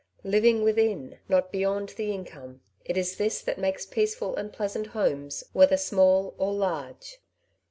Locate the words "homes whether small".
4.87-6.33